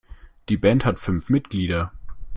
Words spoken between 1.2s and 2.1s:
Mitglieder.